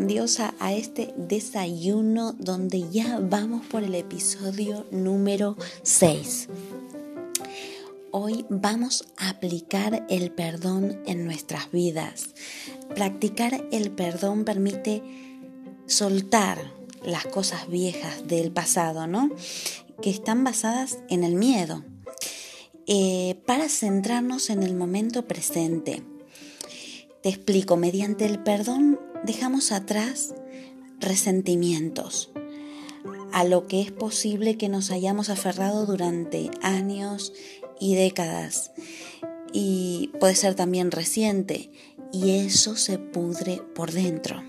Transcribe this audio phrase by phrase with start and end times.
[0.00, 6.48] Grandiosa a este desayuno donde ya vamos por el episodio número 6.
[8.10, 12.30] Hoy vamos a aplicar el perdón en nuestras vidas.
[12.94, 15.02] Practicar el perdón permite
[15.84, 16.72] soltar
[17.04, 19.28] las cosas viejas del pasado, ¿no?
[20.00, 21.84] Que están basadas en el miedo.
[22.86, 26.02] Eh, para centrarnos en el momento presente
[27.22, 30.34] te explico, mediante el perdón dejamos atrás
[30.98, 32.30] resentimientos
[33.32, 37.32] a lo que es posible que nos hayamos aferrado durante años
[37.78, 38.72] y décadas.
[39.52, 41.70] Y puede ser también reciente
[42.12, 44.42] y eso se pudre por dentro.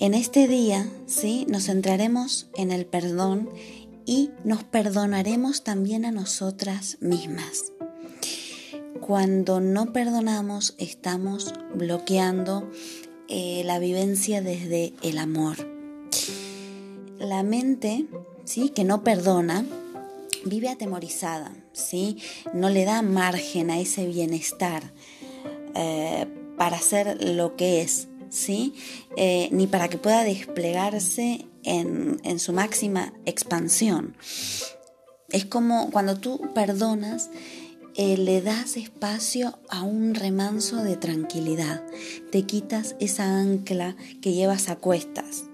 [0.00, 1.46] En este día, ¿sí?
[1.48, 3.48] Nos centraremos en el perdón
[4.04, 7.72] y nos perdonaremos también a nosotras mismas.
[9.02, 12.70] Cuando no perdonamos estamos bloqueando
[13.28, 15.56] eh, la vivencia desde el amor.
[17.18, 18.06] La mente,
[18.44, 18.68] ¿sí?
[18.68, 19.66] que no perdona,
[20.44, 22.18] vive atemorizada, ¿sí?
[22.54, 24.92] no le da margen a ese bienestar
[25.74, 28.72] eh, para ser lo que es, ¿sí?
[29.16, 34.16] Eh, ni para que pueda desplegarse en, en su máxima expansión.
[35.30, 37.30] Es como cuando tú perdonas,
[37.94, 41.84] eh, le das espacio a un remanso de tranquilidad,
[42.30, 45.44] te quitas esa ancla que llevas a cuestas.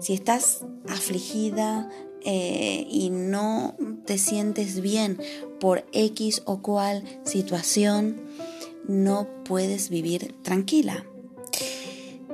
[0.00, 1.88] si estás afligida
[2.24, 3.76] eh, y no
[4.06, 5.18] te sientes bien
[5.60, 8.22] por X o cual situación,
[8.88, 11.04] no puedes vivir tranquila.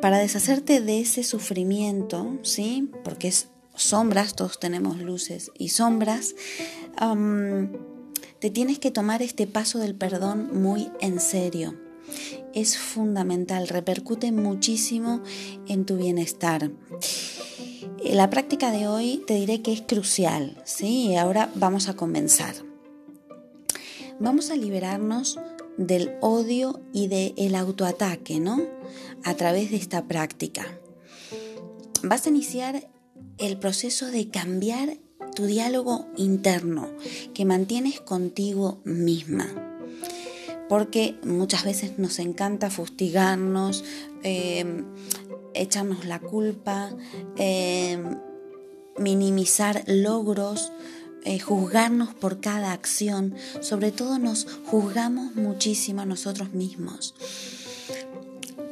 [0.00, 2.90] Para deshacerte de ese sufrimiento, ¿sí?
[3.02, 6.34] Porque es sombras, todos tenemos luces y sombras,
[8.40, 11.74] te tienes que tomar este paso del perdón muy en serio.
[12.54, 15.22] Es fundamental, repercute muchísimo
[15.66, 16.70] en tu bienestar.
[18.02, 21.16] La práctica de hoy te diré que es crucial, ¿sí?
[21.16, 22.54] Ahora vamos a comenzar.
[24.20, 25.38] Vamos a liberarnos
[25.76, 28.62] del odio y del autoataque, ¿no?
[29.24, 30.66] A través de esta práctica.
[32.02, 32.88] Vas a iniciar
[33.38, 34.98] el proceso de cambiar
[35.38, 36.88] tu diálogo interno
[37.32, 39.46] que mantienes contigo misma.
[40.68, 43.84] Porque muchas veces nos encanta fustigarnos,
[44.24, 44.84] em,
[45.54, 46.90] echarnos la culpa,
[47.36, 48.18] em,
[48.98, 50.72] minimizar logros,
[51.24, 53.36] eh, juzgarnos por cada acción.
[53.60, 57.14] Sobre todo nos juzgamos muchísimo a nosotros mismos.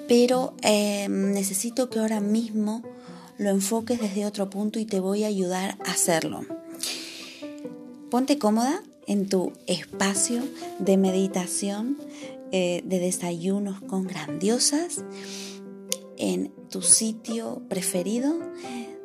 [0.08, 2.82] Pero em, necesito que ahora mismo
[3.38, 6.40] lo enfoques desde otro punto y te voy a ayudar a hacerlo.
[8.10, 10.42] Ponte cómoda en tu espacio
[10.78, 11.98] de meditación,
[12.52, 15.04] eh, de desayunos con grandiosas,
[16.16, 18.34] en tu sitio preferido.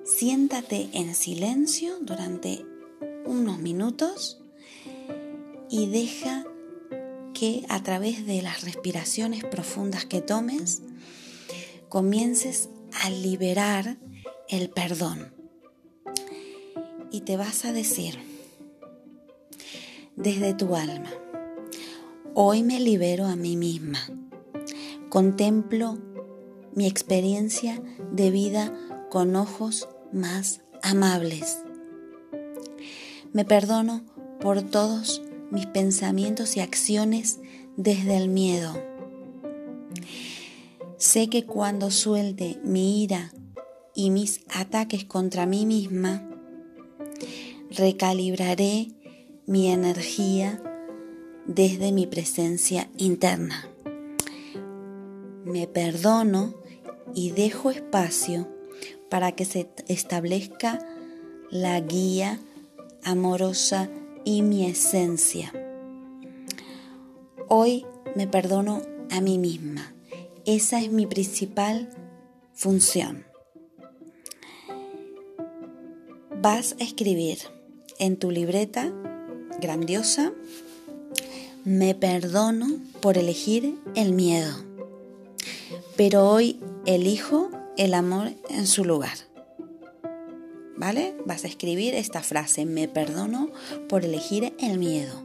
[0.05, 2.65] Siéntate en silencio durante
[3.25, 4.41] unos minutos
[5.69, 6.45] y deja
[7.33, 10.81] que a través de las respiraciones profundas que tomes,
[11.89, 12.69] comiences
[13.03, 13.97] a liberar
[14.51, 15.33] el perdón.
[17.09, 18.19] Y te vas a decir,
[20.17, 21.09] desde tu alma,
[22.35, 23.99] hoy me libero a mí misma.
[25.09, 25.97] Contemplo
[26.75, 27.81] mi experiencia
[28.11, 28.77] de vida
[29.09, 31.59] con ojos más amables.
[33.31, 34.03] Me perdono
[34.41, 37.39] por todos mis pensamientos y acciones
[37.77, 38.73] desde el miedo.
[40.97, 43.31] Sé que cuando suelte mi ira
[43.95, 46.27] y mis ataques contra mí misma,
[47.69, 48.87] recalibraré
[49.45, 50.61] mi energía
[51.45, 53.67] desde mi presencia interna.
[55.45, 56.55] Me perdono
[57.13, 58.47] y dejo espacio
[59.09, 60.79] para que se establezca
[61.49, 62.39] la guía
[63.03, 63.89] amorosa
[64.23, 65.51] y mi esencia.
[67.49, 67.85] Hoy
[68.15, 69.93] me perdono a mí misma.
[70.45, 71.89] Esa es mi principal
[72.53, 73.30] función.
[76.41, 77.37] Vas a escribir
[77.99, 78.91] en tu libreta
[79.59, 80.33] grandiosa,
[81.65, 84.51] me perdono por elegir el miedo,
[85.95, 89.17] pero hoy elijo el amor en su lugar.
[90.77, 91.15] ¿Vale?
[91.27, 93.51] Vas a escribir esta frase, me perdono
[93.87, 95.21] por elegir el miedo.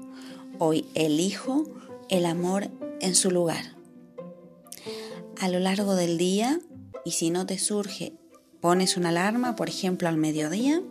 [0.59, 1.65] Hoy elijo
[2.11, 2.69] el amor
[3.01, 3.75] en su lugar.
[5.41, 6.61] A lo largo del día,
[7.07, 8.13] y si no te surge,
[8.67, 10.83] pones una alarma, por ejemplo al mediodía,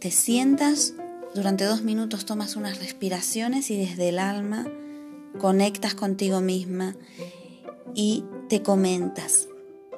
[0.00, 0.94] te sientas,
[1.34, 4.66] durante dos minutos tomas unas respiraciones y desde el alma
[5.38, 6.96] conectas contigo misma
[7.94, 9.48] y te comentas,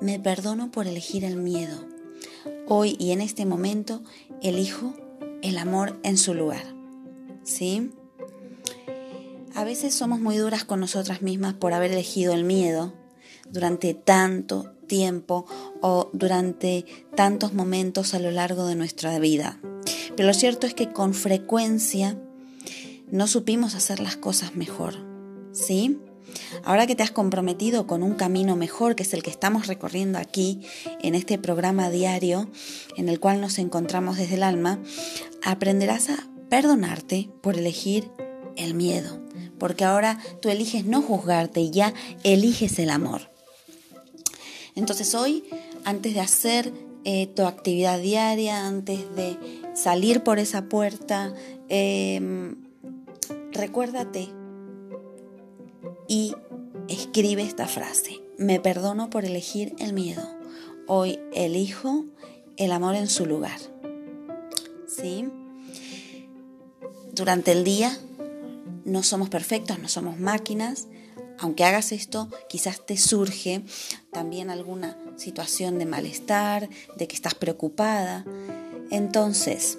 [0.01, 1.87] me perdono por elegir el miedo
[2.67, 4.03] Hoy y en este momento
[4.43, 4.93] elijo
[5.43, 6.75] el amor en su lugar.
[7.45, 7.93] ¿Sí?
[9.55, 12.95] A veces somos muy duras con nosotras mismas por haber elegido el miedo
[13.49, 15.47] durante tanto tiempo
[15.81, 16.85] o durante
[17.15, 19.61] tantos momentos a lo largo de nuestra vida.
[20.17, 22.19] Pero lo cierto es que con frecuencia
[23.11, 24.97] no supimos hacer las cosas mejor.
[25.53, 25.99] ¿Sí?
[26.65, 30.19] Ahora que te has comprometido con un camino mejor, que es el que estamos recorriendo
[30.19, 30.61] aquí,
[31.01, 32.51] en este programa diario,
[32.97, 34.81] en el cual nos encontramos desde el alma,
[35.43, 38.11] aprenderás a perdonarte por elegir
[38.57, 39.21] el miedo,
[39.59, 41.95] porque ahora tú eliges no juzgarte y ya
[42.25, 43.31] eliges el amor.
[44.75, 45.45] Entonces hoy,
[45.85, 46.73] antes de hacer
[47.05, 49.37] eh, tu actividad diaria, antes de
[49.75, 51.35] salir por esa puerta,
[51.69, 52.57] em,
[53.53, 54.29] recuérdate
[56.09, 56.35] y
[56.89, 58.21] escribe esta frase.
[58.37, 60.23] Me perdono por elegir el miedo.
[60.87, 62.05] Hoy elijo
[62.57, 63.59] el amor en su lugar.
[64.87, 65.29] ¿Sí?
[67.13, 67.97] Durante el día
[68.85, 70.89] no somos perfectos, no somos máquinas.
[71.41, 73.63] Aunque hagas esto, quizás te surge
[74.13, 78.25] también alguna situación de malestar, de que estás preocupada.
[78.91, 79.79] Entonces,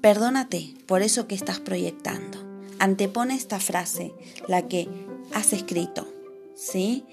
[0.00, 2.50] perdónate por eso que estás proyectando
[2.80, 4.12] antepone esta frase,
[4.48, 4.88] la que
[5.32, 6.08] has escrito,
[6.56, 7.04] ¿sí?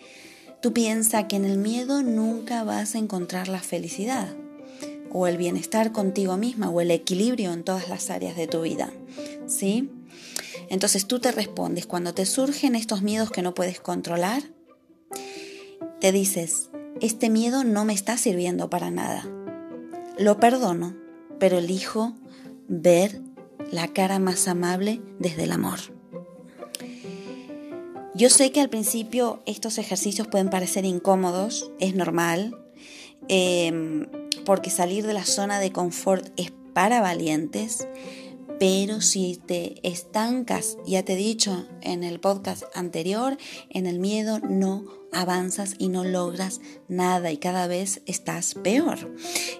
[0.62, 4.34] Tú piensas que en el miedo nunca vas a encontrar la felicidad
[5.12, 8.92] o el bienestar contigo misma o el equilibrio en todas las áreas de tu vida,
[9.46, 9.92] ¿sí?
[10.70, 14.44] Entonces tú te respondes, cuando te surgen estos miedos que no puedes controlar,
[16.00, 16.70] te dices,
[17.02, 19.28] este miedo no me está sirviendo para nada.
[20.18, 20.96] Lo perdono,
[21.40, 22.14] pero elijo
[22.68, 23.22] ver
[23.72, 25.80] la cara más amable desde el amor.
[28.14, 32.58] Yo sé que al principio estos ejercicios pueden parecer incómodos, es normal,
[33.28, 34.08] em,
[34.44, 37.88] porque salir de la zona de confort es para valientes,
[38.60, 43.38] pero si te estancas, ya te he dicho en el podcast anterior,
[43.70, 49.14] en el miedo no avanzas y no logras nada y cada vez estás peor.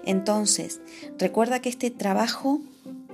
[0.04, 0.80] Entonces,
[1.18, 2.60] recuerda que este trabajo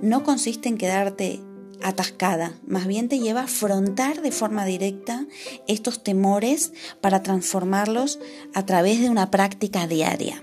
[0.01, 1.41] no consiste en quedarte
[1.81, 5.25] atascada, más bien te lleva a afrontar de forma directa
[5.67, 8.19] estos temores para transformarlos
[8.53, 10.41] a través de una práctica diaria.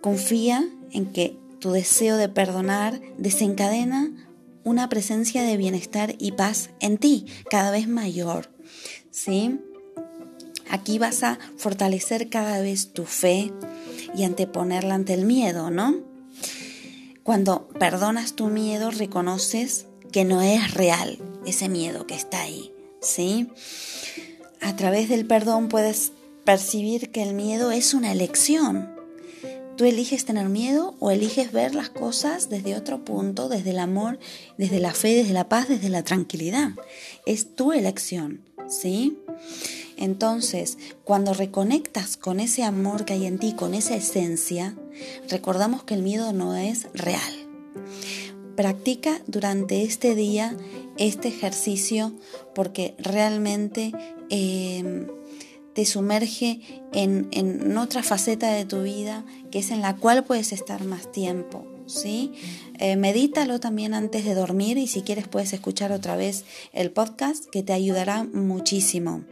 [0.00, 4.10] Confía en que tu deseo de perdonar desencadena
[4.64, 8.50] una presencia de bienestar y paz en ti cada vez mayor.
[9.10, 9.58] ¿Sí?
[10.70, 13.52] Aquí vas a fortalecer cada vez tu fe
[14.14, 15.96] y anteponerla ante el miedo, ¿no?
[17.22, 23.48] Cuando perdonas tu miedo, reconoces que no es real ese miedo que está ahí, ¿sí?
[24.60, 26.12] A través del perdón puedes
[26.44, 28.99] percibir que el miedo es una elección.
[29.80, 34.18] Tú eliges tener miedo o eliges ver las cosas desde otro punto, desde el amor,
[34.58, 36.72] desde la fe, desde la paz, desde la tranquilidad.
[37.24, 39.16] Es tu elección, ¿sí?
[39.96, 44.76] Entonces, cuando reconectas con ese amor que hay en ti, con esa esencia,
[45.30, 47.32] recordamos que el miedo no es real.
[48.56, 50.58] Practica durante este día
[50.98, 52.12] este ejercicio
[52.54, 53.92] porque realmente
[54.28, 55.06] eh,
[55.74, 56.60] te sumerge
[56.92, 61.10] en, en, otra faceta de tu vida que es en la cual puedes estar más
[61.12, 61.66] tiempo.
[61.86, 62.32] ¿sí?
[62.78, 67.46] Eh, medítalo también antes de dormir y si quieres puedes escuchar otra vez el podcast
[67.46, 69.24] que te ayudará muchísimo.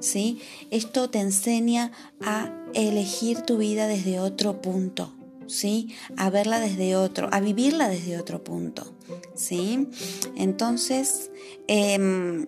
[0.00, 0.40] ¿sí?
[0.70, 5.14] Esto te enseña a elegir tu vida desde otro punto.
[5.46, 5.94] ¿sí?
[6.16, 8.94] A verla desde otro, a vivirla desde otro punto,
[9.34, 9.88] ¿sí?
[10.36, 11.30] Entonces,
[11.66, 12.46] em,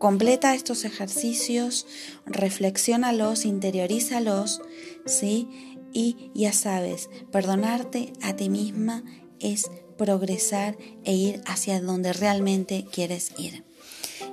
[0.00, 1.86] completa estos ejercicios,
[2.24, 4.62] reflexiónalos, interiorízalos,
[5.04, 5.76] ¿sí?
[5.92, 9.04] Y ya sabes, perdonarte a ti misma
[9.40, 13.62] es progresar e ir hacia donde realmente quieres ir.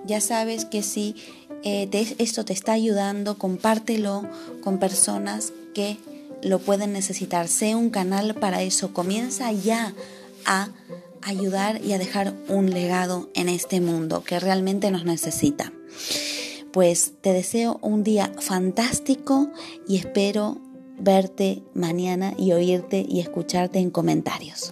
[0.05, 1.15] Ya sabes que si
[1.65, 4.25] eh, esto te está ayudando, compártelo
[4.63, 5.97] con personas que
[6.41, 7.49] lo pueden necesitar.
[7.49, 8.93] Sé un canal para eso.
[8.93, 9.93] Comienza ya
[10.45, 10.69] a
[11.21, 15.73] ayudar y a dejar un legado en este mundo que realmente nos necesita.
[16.71, 19.49] Pues te deseo un día fantástico
[19.87, 20.59] y espero
[20.99, 24.71] verte mañana y oírte y escucharte en comentarios.